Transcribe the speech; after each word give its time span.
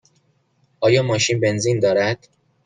آیا 0.79 1.03
ماشین 1.03 1.39
بنزین 1.39 1.79
دارد؟ 1.79 2.27